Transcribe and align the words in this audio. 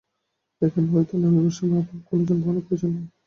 এখান 0.61 0.85
হইতে 0.91 1.13
নামিবার 1.17 1.55
সময় 1.57 1.81
আমার 1.83 1.99
কোন 2.09 2.19
যানবাহনের 2.27 2.65
প্রয়োজন 2.67 2.91
নাই। 2.95 3.05